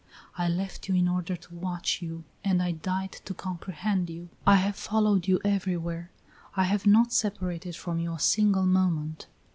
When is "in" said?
0.95-1.07